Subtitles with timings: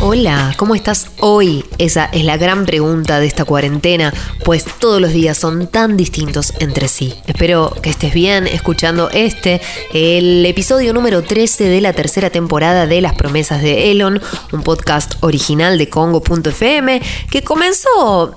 [0.00, 1.64] Hola, ¿cómo estás hoy?
[1.78, 6.52] Esa es la gran pregunta de esta cuarentena, pues todos los días son tan distintos
[6.60, 7.14] entre sí.
[7.26, 9.60] Espero que estés bien escuchando este,
[9.92, 14.22] el episodio número 13 de la tercera temporada de Las Promesas de Elon,
[14.52, 17.02] un podcast original de Congo.fm
[17.32, 18.32] que comenzó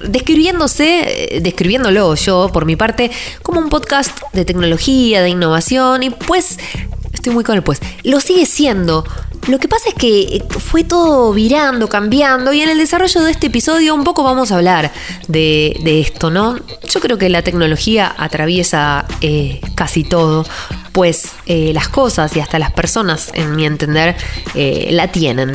[0.00, 3.10] describiéndose, eh, describiéndolo yo por mi parte,
[3.42, 6.58] como un podcast de tecnología, de innovación y pues,
[7.22, 9.04] estoy muy con el pues, lo sigue siendo.
[9.46, 13.46] Lo que pasa es que fue todo virando, cambiando y en el desarrollo de este
[13.46, 14.92] episodio un poco vamos a hablar
[15.28, 16.56] de, de esto, ¿no?
[16.88, 20.44] Yo creo que la tecnología atraviesa eh, casi todo,
[20.92, 24.16] pues eh, las cosas y hasta las personas, en mi entender,
[24.54, 25.52] eh, la tienen.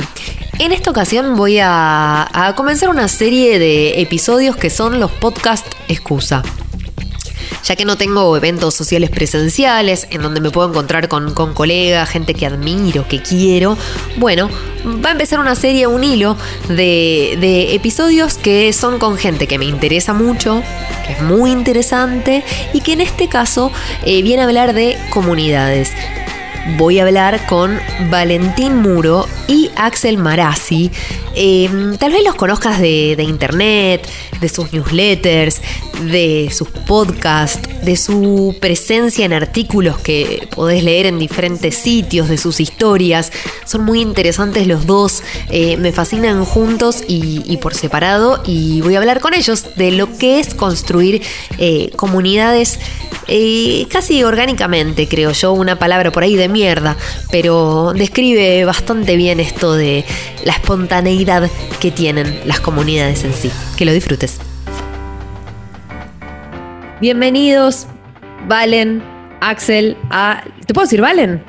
[0.58, 5.66] En esta ocasión voy a, a comenzar una serie de episodios que son los podcast
[5.88, 6.42] excusa
[7.64, 12.34] ya que no tengo eventos sociales presenciales en donde me puedo encontrar con, colegas, gente
[12.34, 13.76] que admiro, que quiero,
[14.16, 14.48] bueno,
[15.04, 16.36] va a empezar una serie, un hilo
[16.68, 20.62] de, de episodios que son con gente que me interesa mucho,
[21.06, 23.72] que es muy interesante y que en este caso
[24.04, 25.92] eh, viene a hablar de comunidades
[26.76, 27.78] voy a hablar con
[28.10, 30.90] Valentín Muro y Axel Marazzi.
[31.34, 34.08] Eh, tal vez los conozcas de, internet,
[34.40, 35.60] de sus newsletters,
[36.02, 42.38] de sus podcasts, de su presencia en artículos que podés leer en diferentes sitios, de
[42.38, 43.32] sus historias.
[43.64, 48.94] Son muy interesantes los dos, eh, me fascinan juntos y, y, por separado y voy
[48.94, 51.22] a hablar con ellos de lo que es construir
[51.58, 52.78] eh, comunidades
[53.30, 56.96] eh, casi orgánicamente, creo yo, una palabra por ahí de mierda,
[57.30, 60.06] pero describe bastante bien esto de
[60.44, 61.27] la espontaneidad
[61.78, 63.50] que tienen las comunidades en sí.
[63.76, 64.40] Que lo disfrutes.
[67.02, 67.86] Bienvenidos,
[68.48, 69.02] Valen,
[69.40, 70.42] Axel, a...
[70.66, 71.44] ¿Te puedo decir Valen?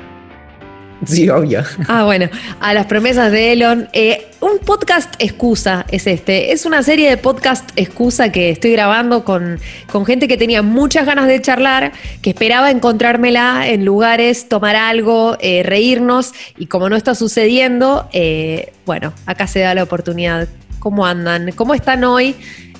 [1.06, 1.62] Sí, obvio.
[1.88, 2.28] Ah, bueno,
[2.60, 3.88] a las promesas de Elon.
[3.92, 6.52] Eh, un podcast excusa es este.
[6.52, 9.58] Es una serie de podcast excusa que estoy grabando con,
[9.90, 11.92] con gente que tenía muchas ganas de charlar,
[12.22, 18.72] que esperaba encontrármela en lugares, tomar algo, eh, reírnos, y como no está sucediendo, eh,
[18.86, 20.48] bueno, acá se da la oportunidad.
[20.78, 21.52] ¿Cómo andan?
[21.52, 22.34] ¿Cómo están hoy?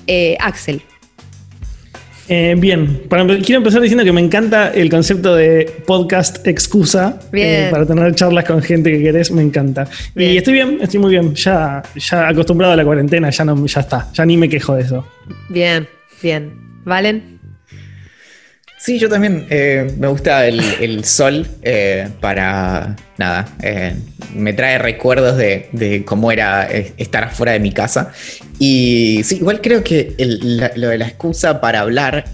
[0.07, 0.81] Eh, Axel.
[2.33, 7.67] Eh, bien, para, quiero empezar diciendo que me encanta el concepto de podcast excusa eh,
[7.69, 9.85] para tener charlas con gente que querés, me encanta.
[10.15, 10.31] Bien.
[10.31, 13.81] Y estoy bien, estoy muy bien, ya, ya acostumbrado a la cuarentena, ya, no, ya
[13.81, 15.05] está, ya ni me quejo de eso.
[15.49, 15.85] Bien,
[16.23, 16.53] bien.
[16.85, 17.40] ¿Valen?
[18.83, 23.47] Sí, yo también eh, me gusta el, sol eh, para nada.
[23.61, 23.93] Eh,
[24.33, 28.11] me trae recuerdos de, cómo era estar afuera de mi casa.
[28.57, 32.25] Y sí, igual creo que lo de la excusa para hablar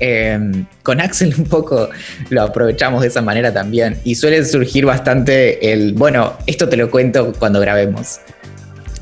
[0.84, 1.90] con Axel un poco
[2.30, 4.00] lo aprovechamos de esa manera también.
[4.06, 8.22] Y suele surgir bastante el, bueno, esto te lo cuento cuando grabemos.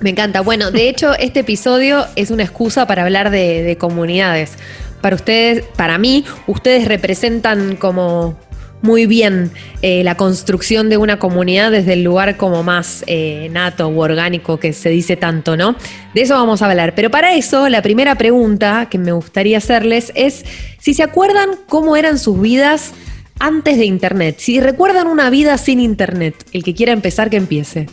[0.01, 0.41] Me encanta.
[0.41, 4.53] Bueno, de hecho, este episodio es una excusa para hablar de comunidades
[5.05, 8.35] para ustedes, para mí, ustedes representan como
[8.81, 9.51] muy bien
[9.83, 14.57] eh, la construcción de una comunidad desde el lugar como más eh, nato u orgánico
[14.57, 15.75] que se dice tanto, ¿no?
[16.15, 16.95] De eso vamos a hablar.
[16.95, 20.43] Pero para eso, la primera pregunta que me gustaría hacerles es
[20.79, 22.93] si se acuerdan cómo eran sus vidas
[23.37, 24.37] antes de Internet.
[24.39, 27.85] Si recuerdan una vida sin Internet, el que quiera empezar, que empiece.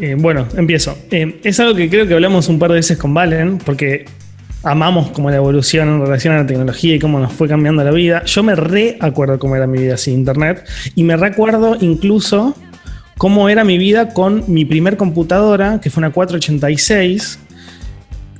[0.00, 0.98] Eh, bueno, empiezo.
[1.12, 4.04] es algo que creo que hablamos un par de veces con Valen, porque
[4.66, 7.92] amamos como la evolución en relación a la tecnología y cómo nos fue cambiando la
[7.92, 8.24] vida.
[8.24, 12.54] Yo me reacuerdo cómo era mi vida sin internet y me recuerdo incluso
[13.16, 17.38] cómo era mi vida con mi primer computadora, que fue una 486,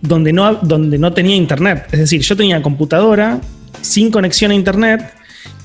[0.02, 1.86] donde no, donde no tenía internet.
[1.92, 3.40] Es decir, yo tenía computadora
[3.80, 5.12] sin conexión a internet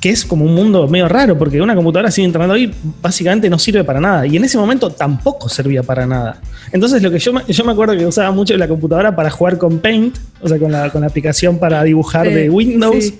[0.02, 3.60] que es como un mundo medio raro, porque una computadora sin internet hoy básicamente no
[3.60, 4.26] sirve para nada.
[4.26, 6.42] Y en ese momento tampoco servía para nada.
[6.72, 9.78] Entonces, lo que yo, yo me acuerdo que usaba mucho la computadora para jugar con
[9.78, 13.06] Paint, o sea, con la, con la aplicación para dibujar de Windows.
[13.06, 13.20] Sí.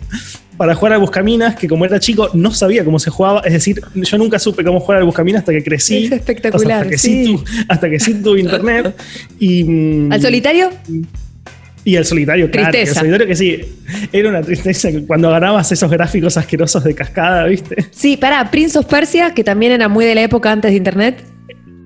[0.58, 3.82] Para jugar al Buscaminas, que como era chico no sabía cómo se jugaba, es decir,
[3.96, 6.06] yo nunca supe cómo jugar al Buscaminas hasta que crecí.
[6.06, 6.62] Es espectacular.
[6.62, 7.26] O sea, hasta, que sí.
[7.26, 8.96] tu, hasta que sí tuve internet.
[9.40, 10.70] Y, ¿Al solitario?
[11.84, 12.72] Y, el solitario, claro.
[12.72, 12.92] Tristeza.
[12.92, 13.62] El solitario que sí,
[14.12, 17.86] era una tristeza cuando agarrabas esos gráficos asquerosos de cascada, ¿viste?
[17.92, 21.24] Sí, para Prince of Persia, que también era muy de la época antes de internet.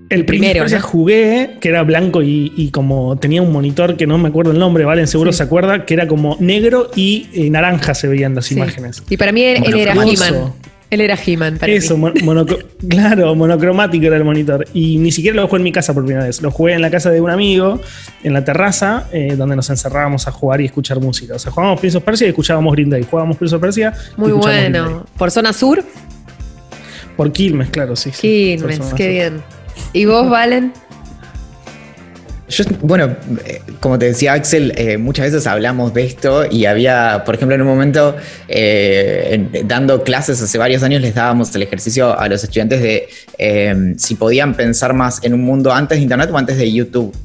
[0.09, 0.59] El, el primero.
[0.59, 0.85] Persia ¿no?
[0.85, 4.59] jugué, que era blanco y, y, como tenía un monitor que no me acuerdo el
[4.59, 5.37] nombre, Valen seguro sí.
[5.37, 8.55] se acuerda, que era como negro y eh, naranja se veían las sí.
[8.55, 9.01] imágenes.
[9.09, 10.53] Y para mí él, él era He-Man.
[10.89, 11.59] Él era He-Man.
[11.65, 12.45] Eso, mono,
[12.89, 14.67] claro, monocromático era el monitor.
[14.73, 16.41] Y ni siquiera lo jugué en mi casa por primera vez.
[16.41, 17.81] Lo jugué en la casa de un amigo,
[18.23, 21.35] en la terraza, eh, donde nos encerrábamos a jugar y escuchar música.
[21.35, 23.03] O sea, jugábamos Prince of Persia y escuchábamos Green Day.
[23.09, 23.93] Jugábamos Prince of Persia.
[24.15, 25.05] Muy bueno.
[25.17, 25.83] ¿Por zona sur?
[27.17, 28.11] Por Quilmes, claro, sí.
[28.11, 28.97] Quilmes, qué sur.
[28.97, 29.43] bien.
[29.93, 30.71] ¿Y vos, Valen?
[32.47, 33.15] Yo, bueno,
[33.45, 37.55] eh, como te decía Axel, eh, muchas veces hablamos de esto y había, por ejemplo,
[37.55, 38.15] en un momento,
[38.47, 43.07] eh, en- dando clases hace varios años, les dábamos el ejercicio a los estudiantes de
[43.39, 47.15] eh, si podían pensar más en un mundo antes de Internet o antes de YouTube.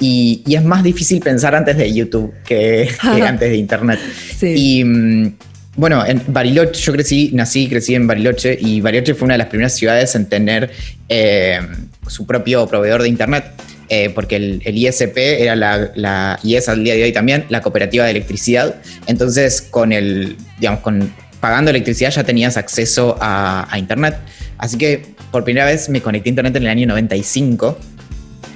[0.00, 3.98] Y, y es más difícil pensar antes de YouTube que, que antes de Internet.
[4.38, 4.54] Sí.
[4.80, 5.34] Y mm,
[5.76, 9.38] bueno, en Bariloche, yo crecí, nací y crecí en Bariloche y Bariloche fue una de
[9.38, 10.70] las primeras ciudades en tener
[11.08, 11.58] eh,
[12.06, 13.44] su propio proveedor de Internet.
[13.88, 17.44] Eh, porque el, el ISP era la, la, y es al día de hoy también,
[17.48, 18.76] la cooperativa de electricidad.
[19.06, 24.16] Entonces, con el, digamos, con pagando electricidad ya tenías acceso a, a Internet.
[24.58, 27.78] Así que por primera vez me conecté a Internet en el año 95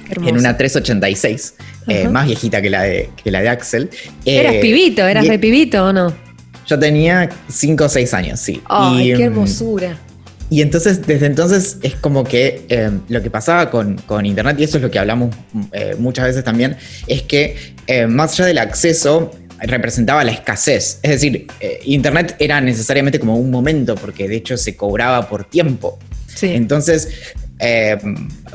[0.09, 0.29] Hermoso.
[0.29, 1.55] en una 386,
[1.87, 3.89] eh, más viejita que la de, que la de Axel.
[4.25, 5.07] ¿Eras Eh, pibito?
[5.07, 6.13] ¿Eras re pibito o no?
[6.65, 8.61] yo tenía 5 o 6 años, sí.
[8.65, 9.97] Ay, y, qué mm, hermosura.
[10.49, 14.63] Y entonces, desde entonces, es como que eh, lo que pasaba con, con Internet, y
[14.63, 15.35] eso es lo que hablamos
[15.71, 17.55] eh, muchas veces también, es que
[17.87, 20.99] eh, más allá del acceso, representaba la escasez.
[21.03, 21.47] Es decir,
[21.85, 25.99] Internet era necesariamente como un momento, porque de hecho se cobraba por tiempo.
[26.27, 26.47] Sí.
[26.47, 27.97] Entonces, eh,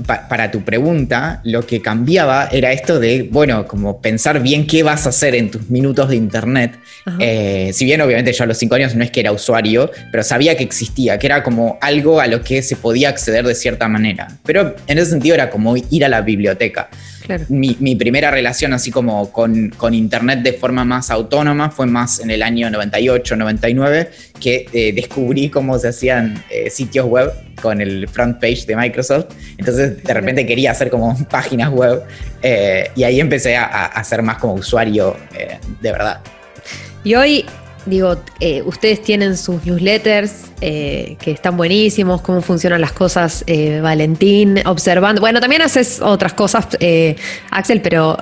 [0.07, 4.83] pa- para tu pregunta, lo que cambiaba era esto de, bueno, como pensar bien qué
[4.83, 6.79] vas a hacer en tus minutos de internet.
[7.19, 10.23] Eh, si bien obviamente yo a los cinco años no es que era usuario, pero
[10.23, 13.89] sabía que existía, que era como algo a lo que se podía acceder de cierta
[13.89, 14.29] manera.
[14.45, 16.89] Pero en ese sentido era como ir a la biblioteca.
[17.29, 17.45] Claro.
[17.51, 22.21] Mi, mi primera relación así como con, con internet de forma más autónoma fue más
[22.21, 24.11] en el año 98, 99,
[24.41, 27.31] que eh, descubrí cómo se hacían eh, sitios web
[27.61, 29.27] con el front page de Microsoft.
[29.59, 32.03] Entonces de repente quería hacer como páginas web
[32.41, 36.21] eh, y ahí empecé a, a, ser más como usuario eh, de verdad.
[37.05, 37.45] Y hoy,
[37.87, 43.81] digo, eh, ustedes tienen sus newsletters eh, que están buenísimos, cómo funcionan las cosas, eh,
[43.81, 45.21] Valentín, observando.
[45.21, 47.15] Bueno, también haces otras cosas, eh,
[47.51, 48.19] Axel, pero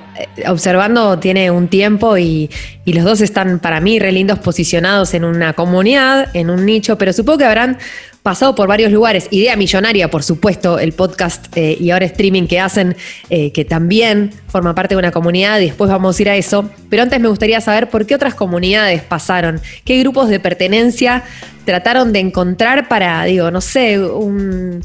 [0.47, 2.50] observando tiene un tiempo y,
[2.85, 6.99] y los dos están para mí re lindos posicionados en una comunidad, en un nicho,
[6.99, 7.79] pero supongo que habrán
[8.26, 9.28] pasado por varios lugares.
[9.31, 12.96] Idea Millonaria, por supuesto, el podcast eh, y ahora streaming que hacen,
[13.31, 16.69] eh, que también forma parte de una comunidad, y después vamos a ir a eso.
[16.90, 21.23] Pero antes me gustaría saber por qué otras comunidades pasaron, qué grupos de pertenencia
[21.64, 24.82] trataron de encontrar para, digo, no sé, un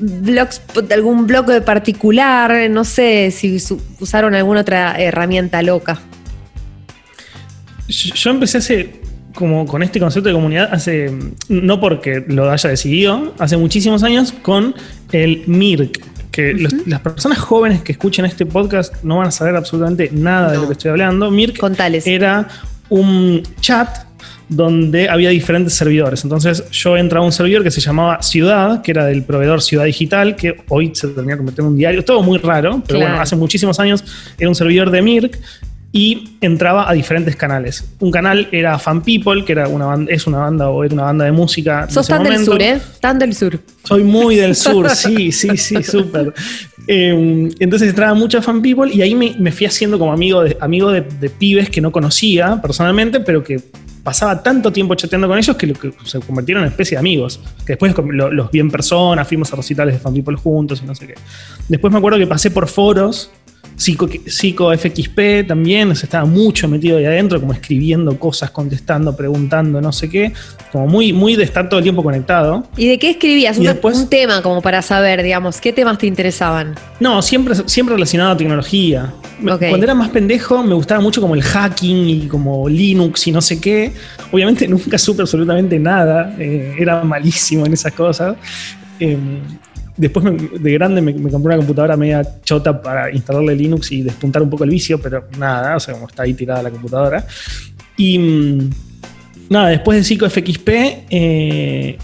[0.00, 1.28] blogspot, algún
[1.64, 3.56] particular, no sé si
[4.00, 6.00] usaron alguna otra herramienta loca.
[7.86, 9.00] Yo empecé hace,
[9.38, 11.12] como con este concepto de comunidad, hace,
[11.48, 14.74] no porque lo haya decidido, hace muchísimos años con
[15.12, 16.00] el MIRC.
[16.32, 20.50] Que los- las personas jóvenes que escuchen este podcast no van a saber absolutamente nada
[20.50, 21.30] de lo que estoy hablando.
[21.30, 22.04] MIRC Contales.
[22.06, 22.48] era
[22.88, 23.88] un chat
[24.48, 26.24] donde había diferentes servidores.
[26.24, 29.84] Entonces yo entraba a un servidor que se llamaba Ciudad, que era del proveedor Ciudad
[29.84, 32.02] Digital, que hoy se termina convirtiendo en un diario.
[32.04, 33.10] Todo muy raro, pero Claro.
[33.12, 34.02] bueno, hace muchísimos años
[34.38, 35.38] era un servidor de Mirk
[35.90, 37.92] y entraba a diferentes canales.
[38.00, 41.04] Un canal era Fan People, que era una banda, es una banda o era una
[41.04, 41.88] banda de música.
[41.88, 42.78] Sos tan del sur, ¿eh?
[43.00, 43.58] Tan del sur.
[43.84, 46.34] Soy muy del sur, sí, sí, sí, súper.
[46.86, 50.42] Eh, entonces entraba mucho a Fan People y ahí me, me fui haciendo como amigo,
[50.42, 53.60] de, amigo de, de pibes que no conocía personalmente, pero que
[54.02, 57.40] pasaba tanto tiempo chateando con ellos que, lo que se convirtieron en especie de amigos.
[57.66, 60.86] Que después lo- los vi en persona, fuimos a recitales de Fan People juntos y
[60.86, 61.14] no sé qué.
[61.68, 63.30] Después me acuerdo que pasé por foros.
[63.78, 69.16] Psico, Psico FXP también, o sea, estaba mucho metido ahí adentro, como escribiendo cosas, contestando,
[69.16, 70.32] preguntando, no sé qué,
[70.72, 72.66] como muy, muy de estar todo el tiempo conectado.
[72.76, 73.56] ¿Y de qué escribías?
[73.56, 76.74] Y Una- después- un tema como para saber, digamos, ¿qué temas te interesaban?
[77.00, 79.14] No, siempre, siempre relacionado a tecnología.
[79.40, 79.62] Me- Ok.
[79.68, 83.40] Cuando era más pendejo me gustaba mucho como el hacking y como Linux y no
[83.40, 83.92] sé qué.
[84.32, 86.34] Obviamente nunca supe absolutamente nada.
[86.38, 88.34] eh, era malísimo en esas cosas.
[89.00, 89.16] Eh,
[89.98, 94.02] después me- de grande me, me compré una computadora media chota para instalarle Linux y
[94.02, 97.26] despuntar un poco el vicio, pero nada, o sea, como está ahí tirada la computadora.
[97.96, 98.70] Y mm,
[99.50, 100.68] nada, después de Psico FXP,
[101.10, 101.98] eh,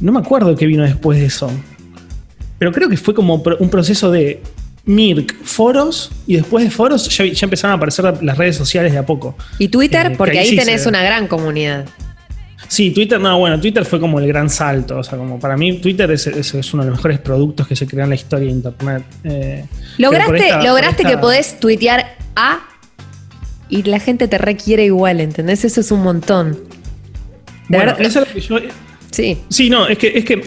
[0.00, 1.50] no me acuerdo qué vino después de eso.
[2.58, 4.42] Pero creo que fue como un proceso de
[4.84, 8.98] Mirk, foros, y después de foros ya, ya empezaron a aparecer las redes sociales de
[8.98, 9.36] a poco.
[9.58, 10.12] ¿Y Twitter?
[10.12, 11.84] Eh, Porque que ahí ahí sí tenés se- una gran comunidad.
[12.68, 14.98] Sí, Twitter, no, bueno, Twitter fue como el gran salto.
[14.98, 17.74] O sea, como para mí, Twitter es, es- es uno de los mejores productos que
[17.74, 19.04] se crean en la historia de Internet.
[19.24, 19.64] Eh,
[19.96, 22.60] Lograste, esta- lograste esta- que podés tuitear A
[23.70, 25.64] y la gente te requiere igual, ¿entendés?
[25.64, 26.52] Eso es un montón.
[26.52, 26.58] De
[27.76, 28.72] Bueno, verdad, eso es lo que yo.
[29.10, 29.38] sí.
[29.48, 30.42] Sí, no, es que, es que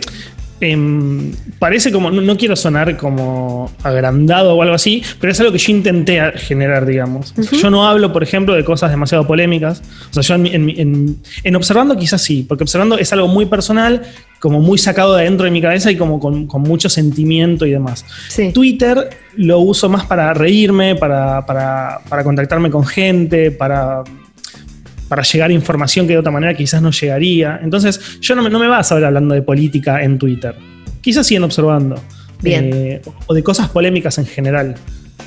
[0.62, 5.52] em, parece como, no, no quiero sonar como agrandado o algo así, pero es algo
[5.52, 7.34] que yo intenté generar, digamos.
[7.62, 9.82] Yo no hablo, por ejemplo, de cosas demasiado polémicas.
[10.12, 13.46] O sea, yo en, en en- en observando quizás sí, porque observando es algo muy
[13.48, 14.04] personal
[14.40, 17.72] como muy sacado de dentro de mi cabeza y como con, con mucho sentimiento y
[17.72, 18.06] demás.
[18.30, 18.52] Sí.
[18.52, 24.04] Twitter lo uso más para reírme, para, para, para contactarme con gente, para,
[25.12, 27.60] para llegar a información que de otra manera quizás no llegaría.
[27.62, 30.56] Entonces, yo no me, no me vas a ver hablando de política en Twitter.
[31.02, 32.02] Quizás siguen observando.
[32.42, 32.70] Bien.
[32.74, 34.76] Eh, o de cosas polémicas en general.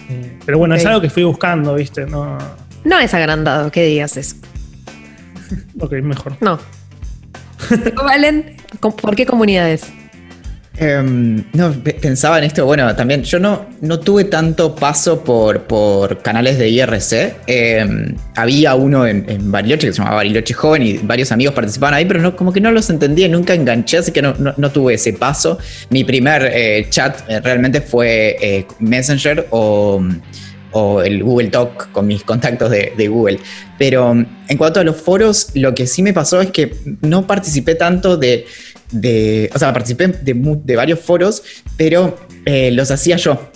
[0.08, 2.06] Eh, pero bueno, es algo que fui buscando, ¿viste?
[2.06, 2.38] No,
[2.82, 4.36] No es agrandado, que digas eso.
[5.78, 6.38] ok, mejor.
[6.40, 6.58] No.
[8.02, 9.84] Valen, ¿con- ¿por qué comunidades?
[10.76, 15.62] Em, no, pe- pensaba en esto, bueno, también yo no, no tuve tanto paso por,
[15.68, 17.36] por canales de IRC.
[17.46, 22.04] Em, había uno en, Bariloche que se llamaba Bariloche Joven y varios amigos participaban ahí,
[22.06, 25.12] pero no, como que no los entendía, nunca enganché, así que no, no- tuve ese
[25.12, 25.58] paso.
[25.90, 30.02] Mi primer eh, chat eh, realmente fue eh, Messenger o,
[30.72, 33.38] o el Google Talk con mis contactos de, Google.
[33.78, 37.28] Pero mm, en cuanto a los foros, lo que sí me pasó es que no
[37.28, 38.46] participé tanto de,
[38.90, 41.42] de o sea, participé de, de varios foros,
[41.76, 43.50] pero eh, los hacía yo.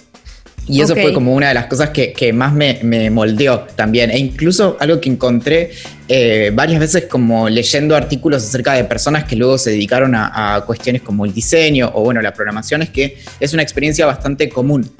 [0.71, 1.01] Y eso Ok.
[1.01, 4.11] fue como una de las cosas que, que más me, me moldeó también.
[4.11, 5.71] E incluso algo que encontré
[6.09, 10.61] eh, varias veces como leyendo artículos acerca de personas que luego se dedicaron a, a
[10.67, 14.91] cuestiones como el diseño o bueno, la programación, es que es una experiencia bastante común.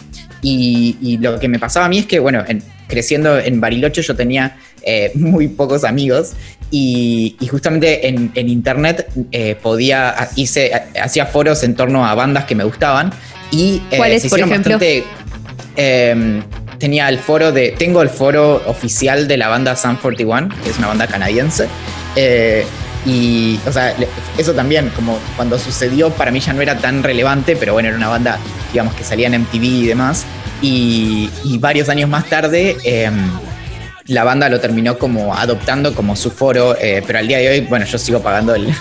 [0.41, 4.01] Y, y lo que me pasaba a mí es que, bueno, en- creciendo en Bariloche
[4.01, 6.33] yo tenía eh, muy pocos amigos
[6.71, 12.45] y, y justamente en, en internet eh, podía, hice, hacía foros en torno a bandas
[12.45, 13.13] que me gustaban
[13.51, 14.75] y eh, ¿Cuáles, se por ejemplo?
[14.75, 15.05] bastante
[15.77, 16.43] eh,
[16.79, 17.75] tenía el foro de.
[17.79, 21.69] Tengo el foro oficial de la banda Sun 41, que es una banda canadiense.
[22.17, 22.65] eh,
[23.07, 23.95] y, o sea,
[24.37, 27.97] eso también, como cuando sucedió, para mí ya no era tan relevante, pero bueno, era
[27.97, 28.39] una banda,
[28.73, 30.27] digamos, que salía en MTV y demás.
[30.61, 33.09] Y, y varios años más tarde, eh,
[34.09, 37.61] la banda lo terminó como adoptando como su foro, eh, pero al día de hoy,
[37.61, 38.75] bueno, yo sigo pagando el,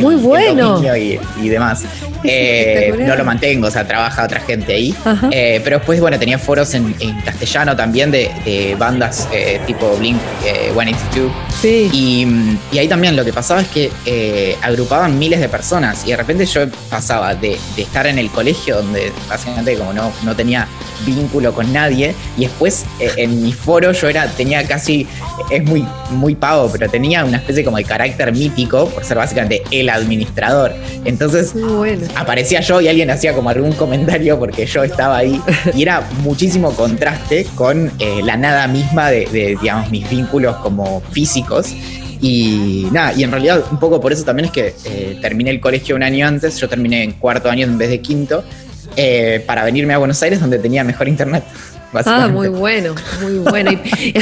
[0.00, 0.80] Muy bueno.
[0.96, 1.84] y, y demás.
[2.24, 4.92] Eh, no lo mantengo, o sea, trabaja otra gente ahí.
[5.30, 9.96] Eh, pero después, bueno, tenía foros en, en castellano también de, de bandas eh, tipo
[9.96, 11.30] Blink eh, 182.
[11.60, 11.88] Sí.
[11.92, 12.26] Y,
[12.74, 16.44] y ahí también lo que pasaba es que agrupaban miles de personas y de repente
[16.46, 20.66] yo pasaba de, de estar en el colegio donde básicamente como no, no tenía
[21.06, 25.06] vínculo con nadie y después en mi foro yo era tenía casi
[25.50, 29.57] es muy muy pavo pero tenía una especie como de carácter mítico por ser básicamente
[29.70, 30.72] el administrador
[31.04, 32.06] entonces bueno.
[32.16, 35.40] aparecía yo y alguien hacía como algún comentario porque yo estaba ahí
[35.74, 41.00] y era muchísimo contraste con eh, la nada misma de, de, digamos, mis vínculos como
[41.12, 41.74] físicos.
[42.20, 45.60] Y nada, y en realidad un poco por eso también es que eh, terminé el
[45.60, 48.42] colegio un año antes, yo terminé en cuarto año en vez de quinto,
[48.96, 51.44] eh, para venirme a Buenos Aires donde tenía mejor internet.
[52.04, 53.72] Ah, muy bueno, muy bueno.
[53.72, 54.14] Y,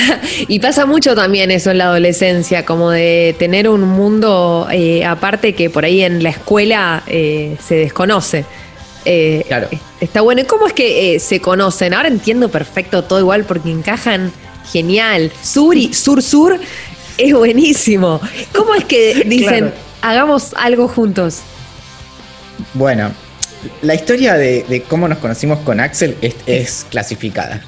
[0.54, 5.54] y pasa mucho también eso en la adolescencia, como de tener un mundo eh, aparte
[5.54, 8.44] que por ahí en la escuela eh, se desconoce.
[9.04, 9.68] Eh, Claro.
[10.00, 10.40] Está bueno.
[10.42, 11.94] ¿Y cómo es que se conocen?
[11.94, 14.32] Ahora entiendo perfecto todo igual porque encajan
[14.70, 15.32] genial.
[15.42, 16.58] Sur y sur sur
[17.18, 18.20] es buenísimo.
[18.54, 19.72] ¿Cómo es que dicen Claro.
[20.02, 21.38] hagamos algo juntos?
[22.74, 23.10] Bueno,
[23.82, 27.62] la historia de, de cómo nos conocimos con Axel es, es clasificada.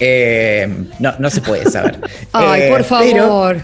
[0.00, 1.98] Eh, no, no se puede saber.
[2.32, 3.62] Ay, Eh, por pero- favor.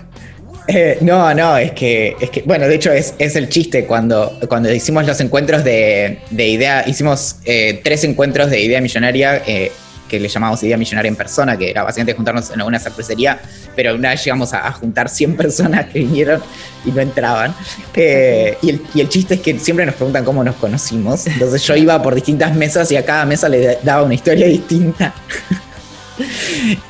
[0.70, 4.38] Eh, no, no, es que, es que, bueno, de hecho es, es el chiste cuando,
[4.50, 9.42] cuando hicimos los encuentros de, de idea, hicimos eh, tres encuentros de idea millonaria
[10.08, 13.38] que le llamamos idea millonaria en persona, que era básicamente juntarnos en una cervecería,
[13.76, 16.40] pero una vez llegamos a, a juntar 100 personas que vinieron
[16.84, 17.54] y no entraban.
[17.94, 21.62] Eh, y, el, y el chiste es que siempre nos preguntan cómo nos conocimos, entonces
[21.62, 25.14] yo iba por distintas mesas y a cada mesa le daba una historia distinta.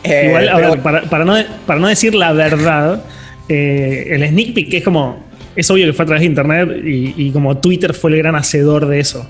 [0.04, 3.04] Eh, Igual, a pero ver, para, para no, para no decir la verdad,
[3.48, 5.26] eh, el sneak peek es como.
[5.54, 8.36] Es obvio que fue a través de internet y, y como Twitter fue el gran
[8.36, 9.28] hacedor de eso.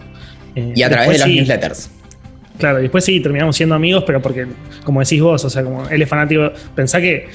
[0.55, 1.91] Eh, y a través de los newsletters.
[2.59, 4.47] Claro, después sí terminamos siendo amigos, pero porque,
[4.85, 6.51] como decís vos, o sea, como él es fanático.
[6.75, 7.29] Pensá que,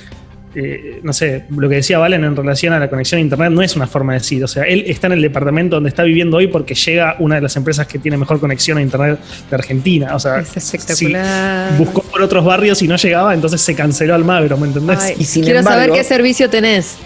[0.55, 3.61] eh, no sé, lo que decía Valen en relación a la conexión a internet no
[3.61, 4.43] es una forma de decir.
[4.43, 7.41] O sea, él está en el departamento donde está viviendo hoy porque llega una de
[7.41, 9.17] las empresas que tiene mejor conexión a internet
[9.49, 10.15] de Argentina.
[10.15, 11.77] O sea, Es espectacular.
[11.77, 14.99] buscó por otros barrios y no llegaba, entonces se canceló Almagro, ¿me entendés?
[14.99, 16.97] Ay, Y sin quiero saber qué servicio tenés.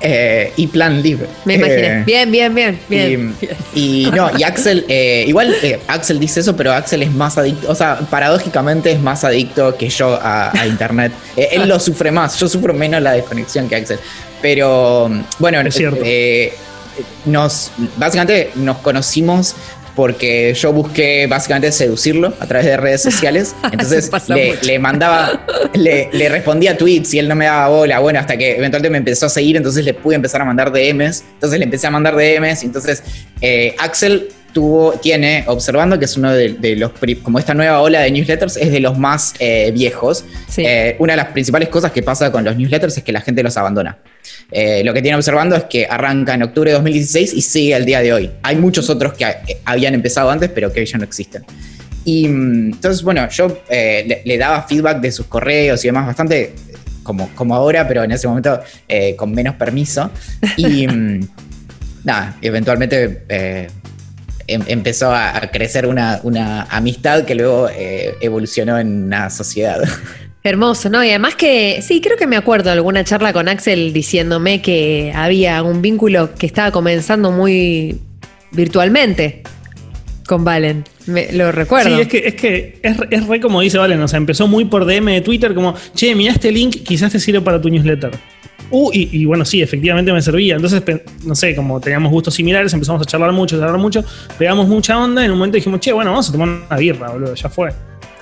[0.00, 1.26] Eh, y Plan Libre.
[1.46, 2.00] Me imaginé.
[2.00, 3.34] Eh, bien, bien, bien, bien.
[3.74, 7.38] Y, y no, y Axel, eh, igual eh, Axel dice eso, pero Axel es más
[7.38, 11.12] adicto, o sea, paradójicamente es más adicto que yo a, a internet.
[11.36, 13.98] Eh, él lo sufre más, yo sufro menos la desconexión que Axel.
[14.40, 16.00] Pero bueno, Es cierto.
[16.02, 16.54] eh,
[17.26, 19.54] nos, básicamente nos conocimos
[19.96, 23.56] porque yo busqué básicamente seducirlo a través de redes sociales.
[23.72, 27.98] Entonces le, le mandaba, le, le respondía tweets y él no me daba bola.
[27.98, 31.24] Bueno, hasta que eventualmente me empezó a seguir, entonces le pude empezar a mandar DMs.
[31.34, 32.62] Entonces le empecé a mandar DMs.
[32.62, 33.02] y Entonces
[33.40, 38.00] eh, Axel tuvo, tiene, observando que es uno de, de los, como esta nueva ola
[38.00, 40.24] de newsletters, es de los más eh, viejos.
[40.48, 40.64] Sí.
[40.66, 43.42] Eh, una de las principales cosas que pasa con los newsletters es que la gente
[43.42, 43.98] los abandona.
[44.50, 47.84] Eh, lo que tiene observando es que arranca en octubre de 2016 y sigue al
[47.84, 48.30] día de hoy.
[48.42, 51.44] Hay muchos otros que eh, habían empezado antes, pero que ya no existen.
[52.06, 56.06] Y mm, entonces, bueno, yo eh, le, le daba feedback de sus correos y demás,
[56.06, 56.54] bastante
[57.02, 58.58] como, como ahora, pero en ese momento
[58.88, 60.10] eh, con menos permiso.
[60.56, 61.20] Y mm,
[62.06, 63.68] nada, eventualmente eh,
[64.46, 69.80] em- empezó a, a crecer una, una amistad que luego eh, evolucionó en una sociedad.
[70.42, 71.02] Hermoso, ¿no?
[71.04, 75.12] Y además que, sí, creo que me acuerdo de alguna charla con Axel diciéndome que
[75.14, 77.98] había un vínculo que estaba comenzando muy
[78.52, 79.42] virtualmente
[80.28, 80.84] con Valen.
[81.06, 81.94] Me, lo recuerdo.
[81.96, 84.46] Sí, es que, es que es, re- es re como dice Valen, o sea, empezó
[84.46, 87.68] muy por DM de Twitter, como, che, mira este link, quizás te sirve para tu
[87.68, 88.10] newsletter.
[88.70, 90.56] Uh, y, y bueno, sí, efectivamente me servía.
[90.56, 90.82] Entonces,
[91.24, 94.04] no sé, como teníamos gustos similares, empezamos a charlar mucho, a charlar mucho,
[94.38, 97.10] pegamos mucha onda, y en un momento dijimos, che, bueno, vamos a tomar una birra,
[97.10, 97.70] boludo, ya fue.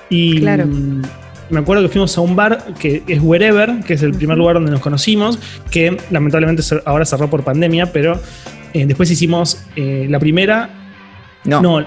[0.09, 0.67] Y Claro.
[0.67, 1.01] mm,
[1.49, 4.55] me acuerdo que fuimos a un bar que es Wherever, que es el primer lugar
[4.55, 5.39] donde nos conocimos,
[5.71, 8.19] que lamentablemente ahora cerró por pandemia, pero
[8.73, 10.69] eh, después hicimos eh, la primera
[11.43, 11.79] No, no,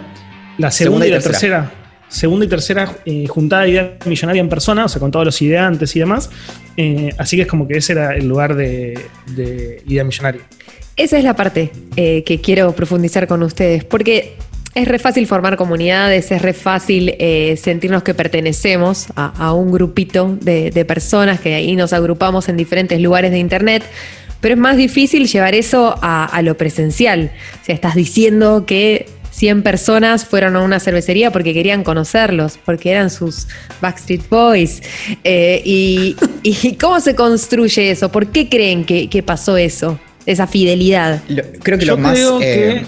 [0.58, 1.60] la segunda, Segunda y y la tercera.
[1.62, 1.77] tercera.
[2.08, 5.42] Segunda y tercera eh, juntada de idea millonaria en persona, o sea, con todos los
[5.42, 6.30] ideantes y demás.
[6.76, 8.98] Eh, así que es como que ese era el lugar de,
[9.34, 10.40] de idea millonaria.
[10.96, 14.36] Esa es la parte eh, que quiero profundizar con ustedes, porque
[14.74, 17.14] es re fácil formar comunidades, es re fácil
[17.56, 23.00] sentirnos que pertenecemos a, un grupito de, de personas que ahí nos agrupamos en diferentes
[23.00, 23.82] lugares de Internet.
[24.40, 27.32] Pero es más difícil llevar eso a, a lo presencial.
[27.60, 29.06] O sea, estás diciendo que
[29.38, 33.47] 100 personas fueron a una cervecería porque querían conocerlos, porque eran sus
[33.80, 34.83] Backstreet Boys.
[35.25, 38.11] Eh, y, y cómo se construye eso?
[38.11, 39.99] ¿Por qué creen que, que pasó eso?
[40.26, 41.23] Esa fidelidad.
[41.28, 42.12] lo- creo que Yo lo más...
[42.14, 42.87] creo que- eh,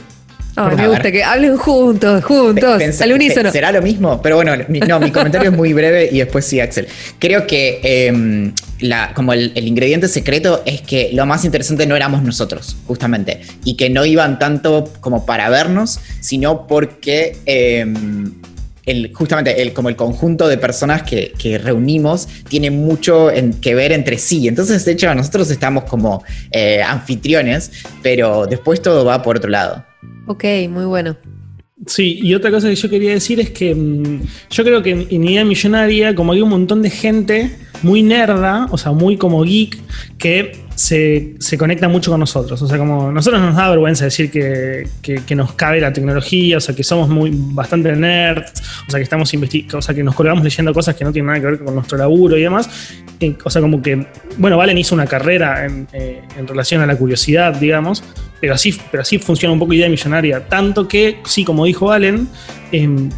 [0.56, 3.50] Me gusta que hablen juntos, juntos, Pensá- al unísono.
[3.52, 4.20] ¿Será lo mismo?
[4.20, 6.86] Pero bueno, mi- no, mi comentario es muy breve y después sí, Axel.
[7.18, 11.96] Creo que eh, la, como el, el ingrediente secreto es que lo más interesante no
[11.96, 13.40] éramos nosotros, justamente.
[13.64, 17.86] Y que no iban tanto como para vernos, sino porque eh,
[18.86, 23.74] el, justamente el, como el conjunto de personas que, que reunimos tiene mucho en- que
[23.74, 24.48] ver entre sí.
[24.48, 27.70] Entonces, de hecho, nosotros estamos como eh, anfitriones,
[28.02, 29.84] pero después todo va por otro lado.
[30.26, 31.16] Ok, muy bueno.
[31.86, 35.06] Sí, y otra cosa que yo quería decir es que mm, yo creo que en,
[35.10, 39.42] en Idea Millonaria, como hay un montón de gente muy nerda, o sea, muy como
[39.42, 39.78] geek,
[40.18, 42.60] que se, se conecta mucho con nosotros.
[42.62, 46.60] O sea, como nosotros nos da vergüenza decir que, que- nos cabe la tecnología, o
[46.60, 48.52] sea, que somos muy bastante nerds,
[48.88, 51.26] o sea, que estamos investigando, o sea, que nos colgamos leyendo cosas que no tienen
[51.28, 52.68] nada que ver con nuestro laburo y demás.
[53.44, 54.06] O sea, como que,
[54.38, 58.02] bueno, Valen hizo una carrera en, eh, en relación a la curiosidad, digamos,
[58.40, 60.48] pero así, pero así funciona un poco idea millonaria.
[60.48, 62.26] Tanto que, sí, como dijo Valen,
[62.72, 63.10] em,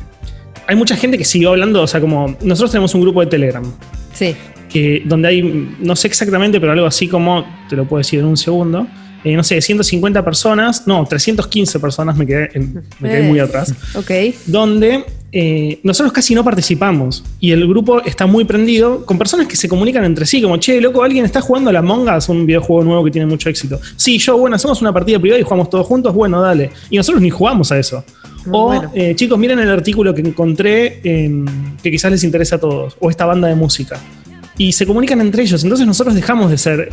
[0.67, 3.65] hay mucha gente que siguió hablando, o sea, como nosotros tenemos un grupo de Telegram,
[4.13, 4.37] Sí.
[4.73, 8.27] Que, donde hay, no sé exactamente, pero algo así como, te lo puedo decir en
[8.27, 8.87] un segundo,
[9.25, 13.43] eh, no sé, 150 personas, no, 315 personas, me quedé, en- me quedé muy Eh.
[13.43, 14.11] atrás Ok.
[14.47, 15.05] donde
[15.35, 19.67] eh, nosotros casi no participamos y el grupo está muy prendido con personas que se
[19.69, 22.85] comunican entre sí, como, che, loco, alguien está jugando a la Among Us, un videojuego
[22.85, 23.81] nuevo que tiene mucho éxito.
[23.97, 26.71] Sí, yo, bueno, hacemos una partida privada y jugamos todos juntos, bueno, dale.
[26.91, 28.05] Y nosotros ni jugamos a eso.
[28.45, 28.91] Muy o, bueno.
[28.95, 31.01] eh, chicos, miren el artículo que encontré
[31.83, 33.99] que quizás les interesa a todos, o esta banda de música.
[34.59, 35.63] Y se comunican entre ellos.
[35.65, 36.91] Entonces nosotros dejamos de ser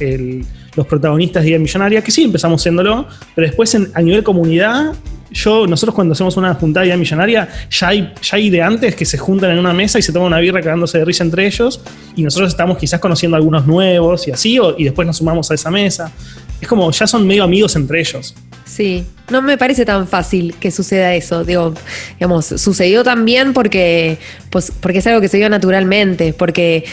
[0.75, 4.93] los protagonistas de Idea Millonaria, que sí empezamos siéndolo, pero después a nivel comunidad,
[5.31, 8.95] yo, nosotros cuando hacemos una juntada de Idea Millonaria, ya hay, ya hay de antes
[8.95, 11.45] que se juntan en una mesa y se toman una birra cagándose de risa entre
[11.45, 11.81] ellos,
[12.15, 15.69] y nosotros estamos quizás conociendo algunos nuevos y así, y después nos sumamos a esa
[15.69, 16.11] mesa.
[16.59, 18.35] Es como, ya son medio amigos entre ellos.
[18.65, 21.43] Sí, no me parece tan fácil que suceda eso.
[21.43, 21.73] Digo,
[22.17, 24.17] digamos, sucedió también porque,
[24.49, 26.83] pues, porque es algo que se dio naturalmente, porque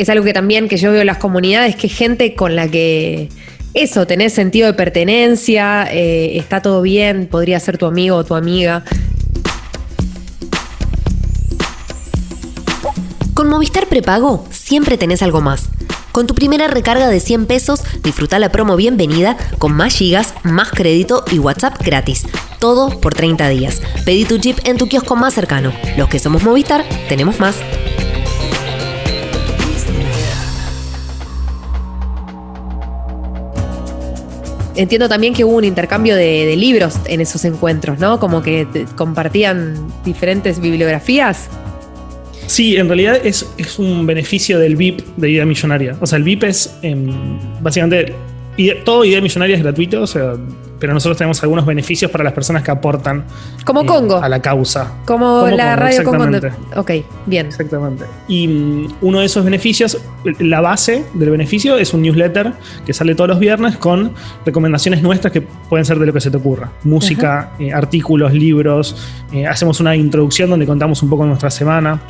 [0.00, 3.28] es algo que también que yo veo en las comunidades, que gente con la que
[3.74, 8.34] eso, tenés sentido de pertenencia, eh, está todo bien, podría ser tu amigo o tu
[8.34, 8.82] amiga.
[13.34, 15.68] Con Movistar Prepago siempre tenés algo más.
[16.12, 20.70] Con tu primera recarga de 100 pesos, disfruta la promo bienvenida con más gigas, más
[20.70, 22.26] crédito y WhatsApp gratis.
[22.58, 23.80] Todo por 30 días.
[24.04, 25.72] Pedí tu chip en tu kiosco más cercano.
[25.96, 27.56] Los que somos Movistar, tenemos más.
[34.76, 38.20] Entiendo también que hubo un intercambio de, libros en esos encuentros, ¿no?
[38.20, 41.48] Como que compartían diferentes bibliografías.
[42.46, 45.96] Sí, en realidad es, es un beneficio del VIP de Idea Millonaria.
[46.00, 47.10] O sea, el VIP es em,
[47.60, 48.14] básicamente.
[48.84, 50.34] todo Idea Millonaria es gratuito, o sea,
[50.80, 53.24] pero nosotros tenemos algunos beneficios para las personas que aportan
[53.64, 54.16] Como eh, Congo.
[54.16, 54.94] a la causa.
[55.04, 56.26] Como, Como la Congo, radio Congo.
[56.26, 56.52] de-.
[56.76, 56.90] Ok,
[57.26, 57.46] bien.
[57.46, 58.06] Exactamente.
[58.26, 59.98] Y mm, uno de esos beneficios,
[60.38, 62.54] la base del beneficio es un newsletter
[62.86, 64.12] que sale todos los viernes con
[64.44, 66.72] recomendaciones nuestras que pueden ser de lo que se te ocurra.
[66.82, 68.96] Música, eh, artículos, libros.
[69.32, 72.00] eh, hacemos una introducción donde contamos un poco nuestra semana.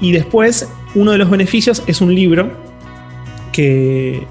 [0.00, 2.50] Y después, uno de los beneficios es un libro
[3.52, 4.26] que,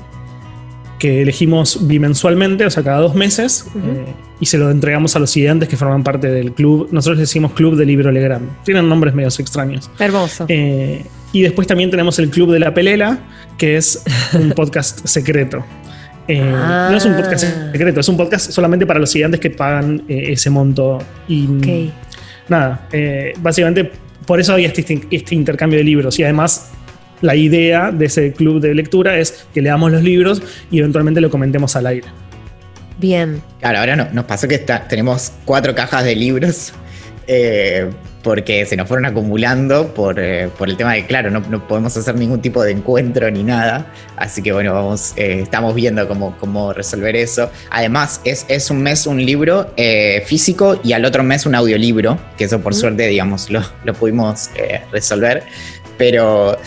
[1.03, 4.05] que elegimos bimensualmente, o sea, cada dos meses, eh,
[4.39, 6.87] y se lo entregamos a los estudiantes que forman parte del club.
[6.93, 8.47] Nosotros decimos Club de Libro Legrand.
[8.63, 9.91] Tienen nombres medios extraños.
[9.99, 10.45] Hermoso.
[10.47, 13.19] Eh, y después también tenemos el Club de la Pelela,
[13.57, 15.65] que es un podcast secreto.
[16.29, 16.87] Eh, Ah.
[16.89, 20.49] No es un podcast secreto, es un podcast solamente para los estudiantes que pagan ese
[20.49, 20.99] monto.
[21.27, 21.91] Y mm,
[22.47, 22.87] nada,
[23.41, 23.91] básicamente
[24.25, 26.17] por eso hay este, este intercambio de libros.
[26.17, 26.71] Y además,
[27.23, 31.29] la idea de ese club de lectura es que leamos los libros y eventualmente lo
[31.31, 32.07] comentemos al aire.
[32.99, 33.41] Bien.
[33.59, 36.73] Claro, ahora no, nos pasó que está- tenemos cuatro cajas de libros
[37.27, 37.89] eh,
[38.21, 41.95] porque se nos fueron acumulando por, eh, por el tema de, claro, no, no podemos
[41.97, 43.87] hacer ningún tipo de encuentro ni nada.
[44.15, 47.49] Así que bueno, vamos, eh, estamos viendo cómo, cómo resolver eso.
[47.69, 52.17] Además, es, es un mes un libro eh, físico y al otro mes un audiolibro,
[52.37, 55.43] que eso por suerte, digamos, lo, lo pudimos eh, resolver.
[55.97, 56.57] Pero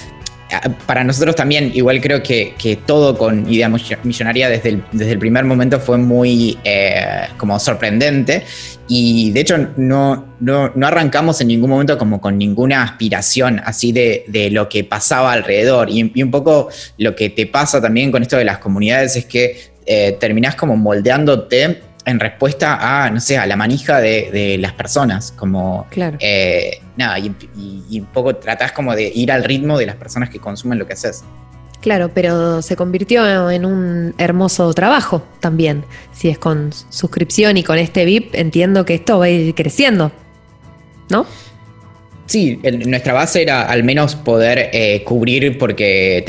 [0.86, 5.12] para nosotros también, igual creo que, que todo con Idea Mill- Millonaria desde el, desde
[5.12, 8.44] el primer momento fue muy eh, como sorprendente.
[8.88, 13.90] Y de hecho no, no, no arrancamos en ningún momento como con ninguna aspiración así
[13.90, 15.90] de, de lo que pasaba alrededor.
[15.90, 19.24] Y, y un poco lo que te pasa también con esto de las comunidades es
[19.26, 24.56] que eh, terminás como moldeándote en respuesta a, no sé, a la manija de, de
[24.58, 26.16] las personas, como Claro.
[26.20, 29.96] eh, nada, y, y- y un poco tratás como de ir al ritmo de las
[29.96, 31.24] personas que consumen lo que haces.
[31.80, 35.84] Claro, pero se convirtió en un hermoso trabajo también.
[36.12, 40.10] Si es con suscripción y con este VIP, entiendo que esto va a ir creciendo.
[41.10, 41.26] ¿No?
[42.26, 46.24] Sí, nuestra base era al menos poder eh, cubrir porque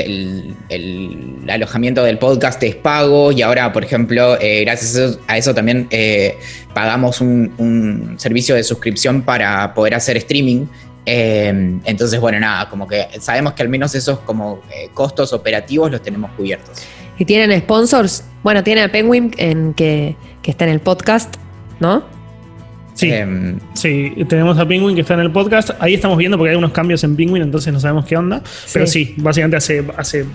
[0.70, 5.38] el, alojamiento del podcast es pago y ahora, por ejemplo, eh, gracias a eso, a
[5.38, 6.38] eso también eh,
[6.74, 10.68] pagamos un, servicio de suscripción para poder hacer streaming.
[11.06, 15.90] Eh, entonces, bueno, nada, como que sabemos que al menos esos como eh, costos operativos
[15.90, 16.84] los tenemos cubiertos.
[17.18, 18.24] Y tienen sponsors.
[18.44, 21.36] Bueno, tienen a Penguin en que está en el podcast,
[21.80, 22.17] ¿no?
[22.98, 23.12] Sí.
[23.12, 25.70] Em, Sí, tenemos a Penguin que está en el podcast.
[25.80, 28.42] Ahí estamos viendo porque hay unos cambios en Penguin, entonces no sabemos qué onda.
[28.74, 30.26] Pero sí, básicamente hace, hace eh,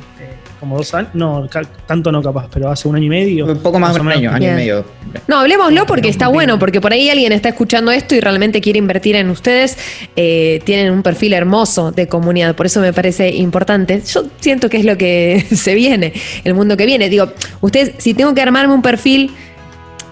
[0.61, 1.11] como dos años.
[1.13, 1.49] No,
[1.87, 3.47] tanto no capaz, pero hace un año y medio.
[3.47, 4.85] un poco más de un año, año y medio.
[5.27, 8.61] No, hablemoslo porque está no bueno, porque por ahí alguien está escuchando esto y realmente
[8.61, 9.77] quiere invertir en ustedes.
[10.15, 14.03] Eh, tienen un perfil hermoso de comunidad, por eso me parece importante.
[14.07, 16.13] Yo siento que es lo que se viene,
[16.45, 17.09] el mundo que viene.
[17.09, 19.33] Digo, ustedes, si tengo que armarme un perfil,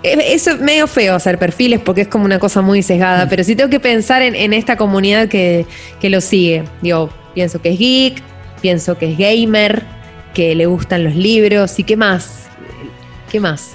[0.03, 3.55] eh, es medio feo hacer perfiles porque es como una cosa muy sesgada, pero si
[3.57, 5.67] tengo que pensar en, en esta comunidad que,
[6.01, 8.23] que lo sigue, digo, pienso que es geek,
[8.61, 9.83] pienso que es gamer,
[10.35, 12.47] que le gustan los libros y qué más.
[13.31, 13.73] ¿Qué más?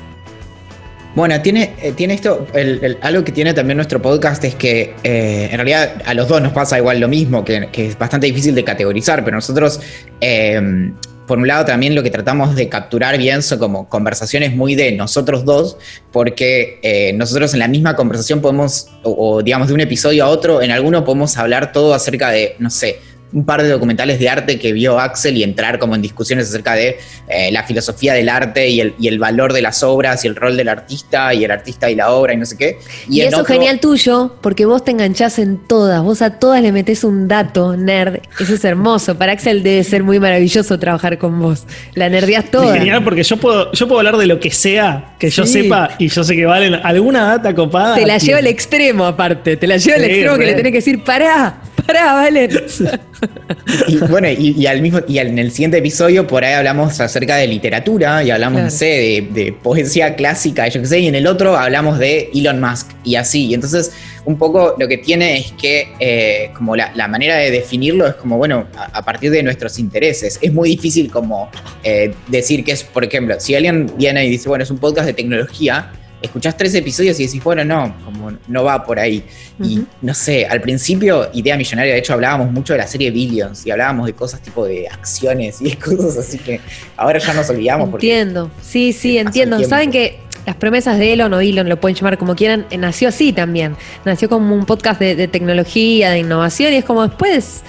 [1.15, 4.95] Bueno, tiene, eh, tiene esto, el- el- algo que tiene también nuestro podcast es que
[5.03, 8.27] eh, en realidad a los dos nos pasa igual lo mismo, que, que es bastante
[8.27, 9.79] difícil de categorizar, pero nosotros,
[10.19, 10.91] eh,
[11.27, 14.91] por un lado también lo que tratamos de capturar bien son como conversaciones muy de
[14.91, 15.77] nosotros dos,
[16.11, 20.29] porque eh, nosotros en la misma conversación podemos, o, o digamos de un episodio a
[20.29, 22.99] otro, en alguno podemos hablar todo acerca de, no sé,
[23.33, 26.73] un par de documentales de arte que vio Axel y entrar como en discusiones acerca
[26.75, 30.27] de eh, la filosofía del arte y el, y el valor de las obras y
[30.29, 32.77] el rol del artista y el artista y la obra y no sé qué.
[33.09, 36.71] Y, eso otro- genial tuyo, porque vos te enganchás en todas, vos a todas le
[36.71, 38.19] metés un dato, nerd.
[38.39, 39.17] Eso es hermoso.
[39.17, 41.63] Para Axel debe ser muy maravilloso trabajar con vos.
[41.93, 42.73] La nerdeás Es toda.
[42.73, 45.63] genial porque yo puedo, yo puedo hablar de lo que sea que yo Sí.
[45.63, 47.95] sepa y yo sé que valen alguna data copada.
[47.95, 49.57] Te la lleva al extremo, aparte.
[49.57, 52.49] Te la lleva al Sí, extremo que le tenés que decir, pará, pará, vale.
[53.87, 57.35] Y bueno, y, y al mismo, y en el siguiente episodio por ahí hablamos acerca
[57.37, 58.71] de literatura y hablamos, Claro.
[58.71, 62.29] no sé, de, de poesía clásica, yo qué sé, y en el otro hablamos de
[62.33, 63.47] Elon Musk y así.
[63.47, 63.91] Y entonces,
[64.25, 68.15] un poco lo que tiene es que, eh, como la, la manera de definirlo es
[68.15, 70.39] como, bueno, a, a partir de nuestros intereses.
[70.41, 71.49] Es muy difícil como
[71.83, 75.05] eh, decir que es, por ejemplo, si alguien viene y dice, bueno, es un podcast
[75.07, 75.91] de tecnología.
[76.25, 79.23] Escuchás tres episodios y decís, bueno, no, como no va por ahí.
[79.61, 83.65] Y no sé, al principio, Idea Millonaria, de hecho, hablábamos mucho de la serie Billions
[83.65, 86.59] y hablábamos de cosas tipo de acciones y cosas así que
[86.97, 87.89] ahora ya nos olvidamos.
[87.93, 89.63] Entiendo, sí, sí, entiendo.
[89.63, 93.09] Saben que las promesas de Elon o Elon, lo pueden llamar como quieran, eh, nació
[93.09, 93.75] así también.
[94.03, 97.63] Nació como un podcast de, tecnología, de innovación, y es como después.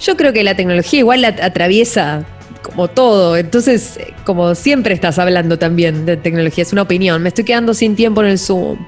[0.00, 2.26] Yo creo que la tecnología igual la atraviesa
[2.62, 3.36] como todo.
[3.36, 7.22] Entonces, eh, como siempre estás hablando también de tecnología, es una opinión.
[7.22, 8.78] Me estoy quedando sin tiempo en el Zoom.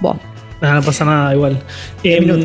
[0.00, 1.62] no pasa nada igual.
[2.02, 2.44] Em,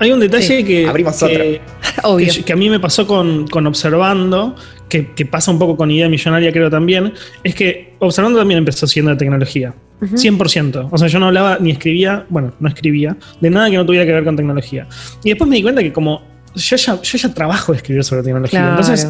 [0.00, 1.60] hay, un detalle que, Abrimos que,
[2.44, 4.54] que, a mí me pasó con, con Observando,
[4.88, 9.10] que, pasa un poco con Idea Millonaria, creo también, es que Observando también empezó siendo
[9.10, 9.74] de tecnología.
[10.00, 10.88] 100%.
[10.92, 14.06] O sea, yo no hablaba ni escribía, bueno, no escribía, de nada que no tuviera
[14.06, 14.86] que ver con tecnología.
[15.24, 16.22] Y después me di cuenta que como
[16.58, 19.08] yo ya, yo ya trabajo de escribir sobre tecnología, entonces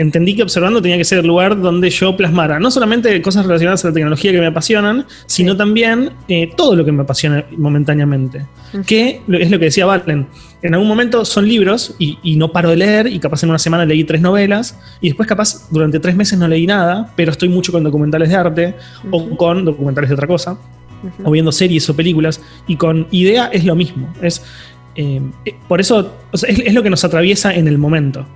[0.00, 3.84] entendí que observando tenía que ser el lugar donde yo plasmara no solamente cosas relacionadas
[3.84, 8.46] a la tecnología que me apasionan, sino también eh, todo lo que me apasiona momentáneamente.
[8.86, 10.26] Que es lo que decía Valen.
[10.62, 13.84] En algún momento son libros y, no paro de leer y capaz en una semana
[13.84, 17.70] leí tres novelas y después capaz durante tres meses no leí nada, pero estoy mucho
[17.70, 18.74] con documentales de arte
[19.10, 20.58] o con documentales de otra cosa.
[21.24, 24.12] O viendo series o películas, y con idea es lo mismo.
[24.20, 24.42] Es,
[25.00, 28.26] eh, eh, por eso es lo que nos atraviesa en el momento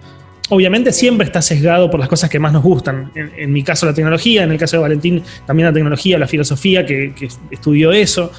[0.51, 3.11] obviamente siempre está sesgado por las cosas que más nos gustan.
[3.15, 6.85] En, mi caso la tecnología, en el caso de Valentín también la tecnología, la filosofía,
[6.85, 7.15] que,
[7.51, 8.31] estudió eso.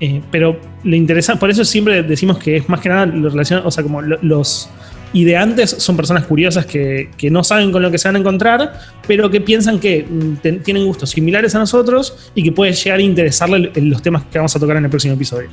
[0.00, 3.68] Eh, pero lo interesante, por eso siempre decimos que es más que nada lo relacionado,
[3.68, 4.68] o sea, como los
[5.12, 9.30] ideantes son personas curiosas que, no saben con lo que se van a encontrar, pero
[9.30, 13.70] que piensan que mm, tienen gustos similares a nosotros y que puede llegar a interesarle
[13.76, 15.48] los temas que vamos a tocar en el próximo episodio.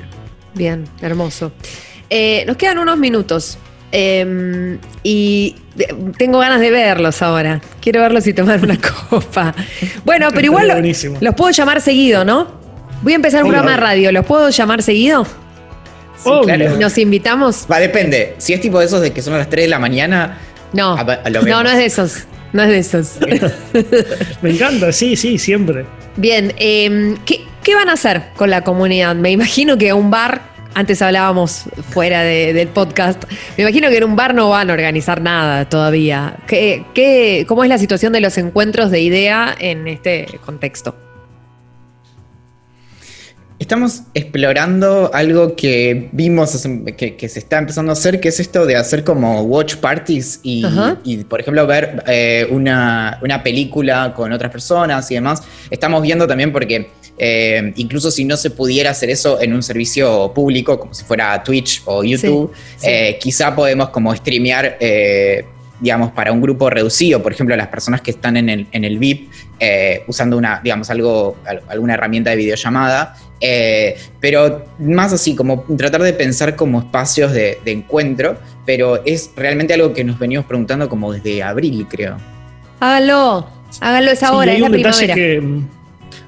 [0.56, 1.52] Bien, hermoso.
[2.14, 3.58] Eh, nos quedan unos minutos.
[3.94, 5.56] Em, y
[6.18, 7.62] tengo ganas de verlos ahora.
[7.82, 8.78] Quiero verlos y tomar una
[9.10, 9.56] copa.
[10.04, 10.68] Bueno, pero igual
[11.22, 12.60] los puedo llamar seguido, ¿no?
[13.02, 14.12] Voy a empezar un programa de radio.
[14.12, 15.26] ¿Los puedo llamar seguido?
[16.22, 16.78] Sí, claro.
[16.78, 17.66] ¿Nos invitamos?
[17.72, 18.36] Va, depende.
[18.38, 20.38] Si es tipo de esos de que son a las 3 de la mañana.
[20.74, 22.26] No, no, no es de esos.
[22.52, 23.20] No es de esos.
[24.42, 25.86] Me encanta, sí, sí, siempre.
[26.18, 29.16] Bien, em, ¿qué, ¿qué van a hacer con la comunidad?
[29.16, 33.24] Me imagino que un bar antes hablábamos fuera del podcast.
[33.58, 36.38] Me imagino que en un bar no van a organizar nada todavía.
[36.48, 40.96] ¿Qué, qué, cómo es la situación de los encuentros de idea en este contexto?
[43.62, 48.76] Estamos explorando algo que vimos que, se está empezando a hacer, que es esto de
[48.76, 50.66] hacer como watch parties y,
[51.30, 55.44] por ejemplo, ver eh, una, una película con otras personas y demás.
[55.70, 56.90] Estamos viendo también porque
[57.24, 61.44] eh, incluso si no se pudiera hacer eso en un servicio público, como si fuera
[61.44, 65.46] Twitch o YouTube, eh, quizá podemos como streamear eh,
[65.80, 68.98] digamos, para un grupo reducido, por ejemplo, las personas que están en el, en el
[68.98, 69.30] VIP
[70.08, 73.16] usando una, digamos, algo, alguna herramienta de videollamada,
[74.20, 79.94] pero más así, como tratar de pensar como espacios de, encuentro, pero es realmente algo
[79.94, 82.18] que nos venimos preguntando como desde abril, creo.
[82.80, 83.48] Hágalo,
[83.80, 85.16] hágalo esa hora, es la primavera.
[85.16, 85.42] Que,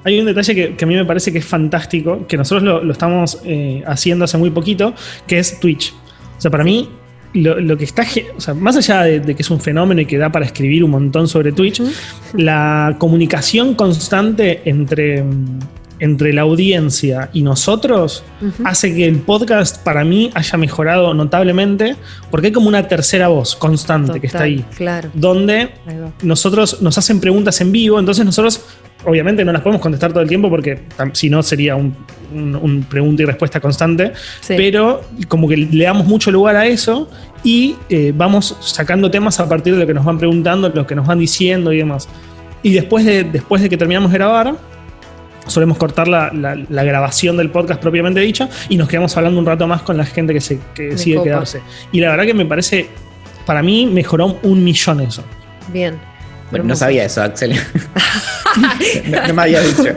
[0.04, 3.40] hay un detalle que, a mí me parece que es fantástico, que nosotros lo, estamos
[3.44, 4.94] eh, haciendo hace muy poquito,
[5.26, 5.94] que es Twitch.
[6.36, 6.88] O sea, para mí,
[7.32, 8.04] lo, que está,
[8.36, 10.90] o sea, más allá de, que es un fenómeno y que da para escribir un
[10.90, 11.82] montón sobre Twitch,
[12.34, 15.24] la comunicación constante entre,
[15.98, 18.22] entre la audiencia y nosotros
[18.64, 21.96] hace que el podcast para mí haya mejorado notablemente
[22.30, 24.64] porque hay como una tercera voz constante que está ahí.
[24.76, 25.10] Claro.
[25.14, 25.70] Donde
[26.22, 28.64] nosotros nos hacen preguntas en vivo, entonces nosotros
[29.04, 30.80] obviamente no las podemos contestar todo el tiempo porque
[31.12, 31.94] si no sería un,
[32.88, 34.12] pregunta y respuesta constante,
[34.48, 37.08] pero como que le damos mucho lugar a eso
[37.44, 40.94] y eh, vamos sacando temas a partir de lo que nos van preguntando, lo que
[40.94, 42.08] nos van diciendo y demás.
[42.62, 44.54] Y después de, después de que terminamos de grabar,
[45.46, 46.30] solemos cortar la,
[46.68, 50.32] grabación del podcast propiamente dicha y nos quedamos hablando un rato más con la gente
[50.32, 51.60] que, se, que decide quedarse.
[51.92, 52.88] Y la verdad que me parece,
[53.46, 55.22] para mí mejoró un millón eso.
[55.72, 56.13] Bien.
[56.54, 57.52] Bueno, no sabía eso, Axel.
[59.26, 59.88] no, me había dicho.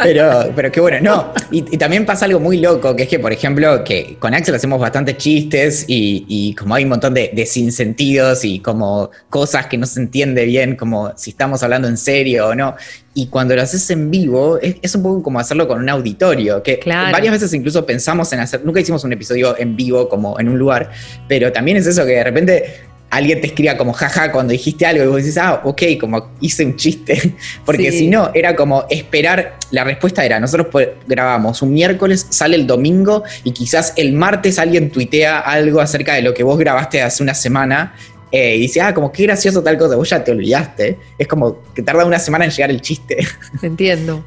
[0.00, 0.98] Pero, pero qué bueno.
[1.00, 4.54] No, y, también pasa algo muy loco, que es que, por ejemplo, que con Axel
[4.54, 9.76] hacemos bastantes chistes y, como hay un montón de, de, sinsentidos y como cosas que
[9.76, 12.76] no se entiende bien, como si estamos hablando en serio o no.
[13.14, 16.78] Y cuando lo haces en vivo, es, un poco como hacerlo con un auditorio, que
[16.86, 20.58] varias veces incluso pensamos en hacer, nunca hicimos un episodio en vivo como en un
[20.58, 20.90] lugar,
[21.26, 25.04] pero también es eso que de repente alguien te escriba como jaja cuando dijiste algo
[25.04, 27.34] y vos decís, ah, ok, como hice un chiste.
[27.64, 30.66] Porque si no, era como esperar, la respuesta era, nosotros
[31.06, 36.22] grabamos un miércoles, sale el domingo y quizás el martes alguien tuitea algo acerca de
[36.22, 37.94] lo que vos grabaste hace una semana
[38.32, 40.98] eh, y dice, ah, como qué gracioso tal cosa, vos ya te olvidaste.
[41.16, 43.24] Es como que tarda una semana en llegar el chiste.
[43.62, 44.24] Entiendo.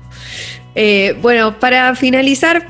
[0.76, 2.66] Eh, bueno, para finalizar,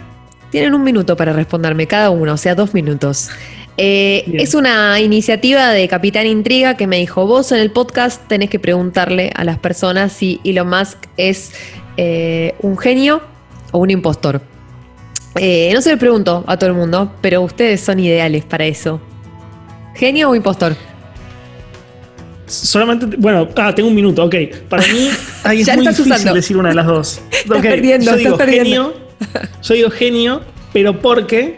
[0.49, 3.29] tienen un minuto para responderme cada uno, o sea, dos minutos.
[3.79, 8.49] Eh, es una iniciativa de Capitán Intriga que me dijo, vos en el podcast tenés
[8.49, 11.51] que preguntarle a las personas si Elon Musk es
[11.95, 13.21] eh, un genio
[13.71, 14.41] o un impostor.
[15.35, 18.99] Eh, no se lo pregunto a todo el mundo, pero ustedes son ideales para eso.
[19.93, 20.75] ¿Genio o impostor?
[22.47, 24.35] Solamente, bueno, ah, tengo un minuto, ok.
[24.69, 25.09] Para mí
[25.43, 27.21] ahí es muy difícil decir una de las dos.
[27.31, 28.63] Estás perdiendo, yo digo perdiendo.
[28.69, 28.93] genio,
[29.61, 30.41] yo digo genio,
[30.73, 31.57] pero porque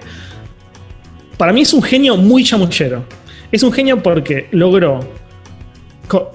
[1.39, 3.05] para mí es un genio muy chamullero.
[3.49, 4.99] Es un genio porque logró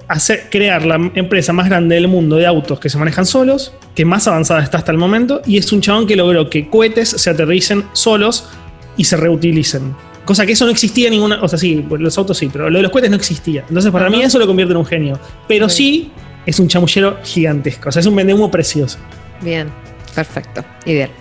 [0.07, 4.03] hacer, crear la empresa más grande del mundo de autos que se manejan solos, que
[4.03, 7.29] más avanzada está hasta el momento, y es un chabón que logró que cohetes se
[7.29, 8.49] aterricen solos
[8.97, 9.95] y se reutilicen.
[10.25, 11.39] Cosa que eso no existía en ninguna.
[11.43, 13.63] O sea, sí, los autos sí, pero lo de los cohetes no existía.
[13.69, 15.19] Entonces, para mí, eso lo convierte en un genio.
[15.47, 16.11] Pero sí,
[16.47, 17.89] es un chamullero gigantesco.
[17.89, 18.97] O sea, es un vendehumo precioso.
[19.43, 19.67] Bien,
[20.15, 20.65] perfecto.
[20.87, 21.11] Ideal.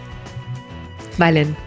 [1.18, 1.63] Valen.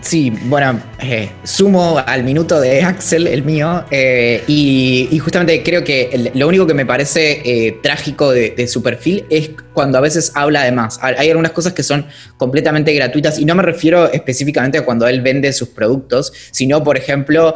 [0.00, 6.30] Sí, bueno, eh, sumo al minuto de Axel, el mío, eh, y, justamente creo que
[6.34, 10.62] lo único que me parece eh, trágico de, su perfil es cuando a veces habla
[10.64, 10.98] de más.
[11.02, 12.06] Hay algunas cosas que son
[12.36, 16.96] completamente gratuitas y no me refiero específicamente a cuando él vende sus productos, sino, por
[16.96, 17.54] ejemplo,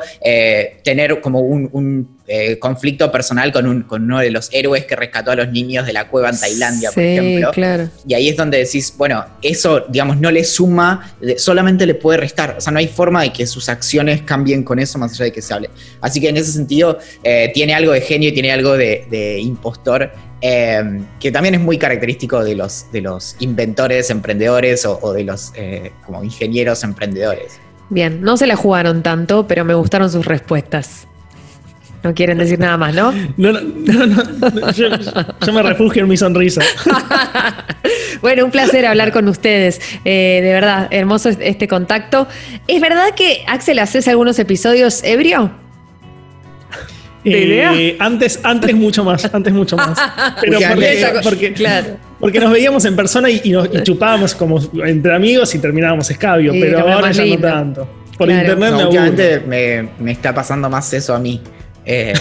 [0.84, 5.32] tener como un, eh, conflicto personal con, un- con uno de los héroes que rescató
[5.32, 7.50] a los niños de la cueva en Tailandia, por ejemplo.
[7.52, 7.88] claro.
[8.06, 12.56] Y ahí es donde decís, bueno, eso, digamos, no le suma, solamente le puede restar.
[12.58, 15.32] O sea, no hay forma de que sus acciones cambien con eso más allá de
[15.32, 15.70] que se hable.
[16.00, 19.40] Así que en ese sentido, eh, tiene algo de genio y tiene algo de, de
[19.40, 25.12] impostor, eh, que también es muy característico de los, de los inventores, emprendedores o, o
[25.12, 27.54] de los eh, como ingenieros emprendedores.
[27.90, 31.06] Bien, no se la jugaron tanto, pero me gustaron sus respuestas.
[32.02, 33.12] No quieren decir nada más, ¿no?
[33.36, 33.60] No, no,
[34.06, 34.88] no, no, yo,
[35.46, 36.60] yo me refugio en mi sonrisa.
[38.22, 39.80] bueno, un placer hablar con ustedes.
[40.04, 42.26] Eh, de verdad, hermoso es- este contacto.
[42.66, 45.52] ¿Es verdad que Axel haces algunos episodios ebrio?
[47.24, 47.72] ¿De idea?
[47.74, 49.96] Eh, antes, antes mucho más, antes mucho más.
[50.40, 50.58] Pero
[51.22, 51.96] Porque Claro.
[52.18, 56.10] porque nos veíamos en persona y, y nos y chupábamos como entre amigos y terminábamos
[56.10, 57.48] escabio, Sí, pero ahora ya lindo.
[57.48, 57.88] no tanto.
[58.18, 58.40] Por Claro.
[58.54, 61.40] internet No, me me, me está pasando más eso a mí.
[61.86, 62.12] Eh,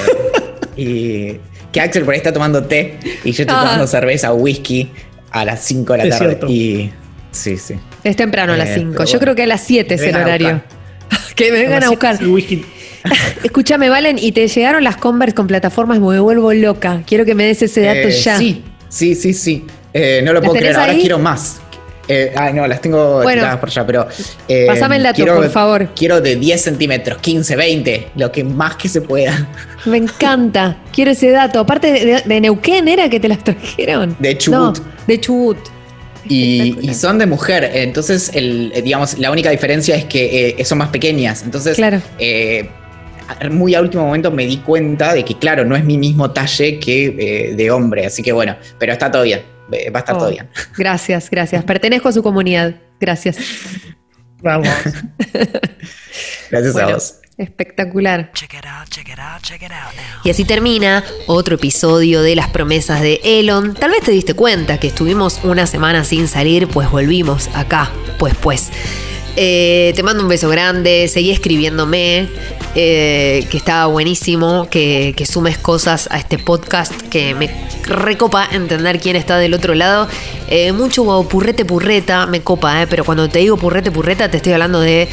[0.76, 1.38] y
[1.72, 3.62] que Axel por ahí está tomando té y yo estoy Ah.
[3.64, 4.90] tomando cerveza o whisky
[5.32, 6.26] a las 5 de la Es tarde.
[6.30, 6.48] cierto.
[6.50, 6.92] Y
[7.32, 7.76] sí, sí.
[8.04, 8.92] Es temprano a las Eh, 5.
[8.94, 9.20] pero Yo bueno.
[9.22, 10.62] creo que a las 7 es el horario.
[11.36, 12.18] que me vengan a buscar.
[13.44, 17.02] Escúchame, Valen, y te llegaron las Converse con plataformas, me vuelvo loca.
[17.08, 18.38] Quiero que me des ese dato Eh, ya.
[18.38, 19.66] Sí, sí, sí, sí.
[19.94, 21.60] Eh, no lo ¿Las puedo creer, ahora quiero más.
[22.14, 23.42] Eh, ay, no, las tengo Bueno.
[23.42, 24.08] tiradas por allá, pero.
[24.50, 25.88] eh, Pasame el dato, quiero- por favor.
[25.96, 29.48] Quiero de 10 centímetros, 15, 20, lo que más que se pueda.
[29.86, 30.78] Me encanta.
[30.92, 31.60] Quiero ese dato.
[31.60, 34.16] Aparte de, de- de Neuquén, ¿era que te las trajeron?
[34.20, 34.78] De Chubut.
[34.80, 35.58] No, de Chubut.
[36.28, 40.78] Y, son de mujer, entonces, el, eh, digamos, la única diferencia es que eh, son
[40.78, 41.44] más pequeñas.
[41.44, 42.00] Entonces, Claro.
[43.50, 46.80] muy a último momento me di cuenta de que, claro, no es mi mismo talle
[46.80, 48.06] que de hombre.
[48.06, 49.42] Así que bueno, pero está todo bien.
[49.72, 50.50] Va a estar Oh, todo bien.
[50.78, 51.64] Gracias, gracias.
[51.64, 52.76] Pertenezco a su comunidad.
[53.00, 53.38] Gracias.
[54.42, 54.68] Vamos.
[56.52, 57.16] Gracias a vos.
[57.38, 58.32] espectacular.
[58.34, 60.22] Check it out, check it out, check it out now.
[60.24, 63.74] Y así termina otro episodio de las promesas de Elon.
[63.74, 68.36] Tal vez te diste cuenta que estuvimos una semana sin salir, pues volvimos acá, pues
[68.42, 68.72] pues.
[69.38, 72.28] Eh, te mando un beso grande, seguí escribiéndome,
[72.76, 77.50] eh, que estaba buenísimo, que, sumes cosas a este podcast, que me
[77.84, 80.08] recopa entender quién está del otro lado.
[80.50, 84.82] Eh, mucho purrete purreta, me copa, pero cuando te digo purrete purreta te estoy hablando
[84.82, 85.08] de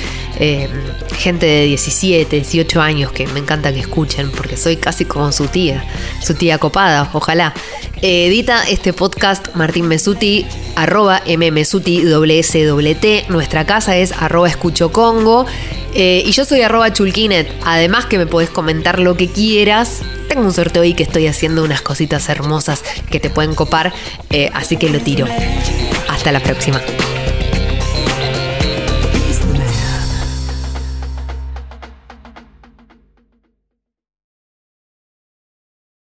[1.19, 5.47] gente de 17, 18 años que me encanta que escuchen, porque soy casi como su
[5.47, 5.85] tía,
[6.21, 7.55] su tía copada, ojalá.
[8.01, 13.25] Edita este podcast Martín Mesuti, arroba mmesuti, doble S, doble T.
[13.29, 15.47] Nuestra casa es arroba escucho congo.
[15.95, 17.51] Eh, y yo soy arroba chulkinet.
[17.65, 20.03] Además que me podés comentar lo que quieras.
[20.29, 23.93] Tengo un sorteo ahí que estoy haciendo unas cositas hermosas que te pueden copar.
[24.31, 25.27] eh, así que lo tiro.
[26.09, 26.81] Hasta la próxima.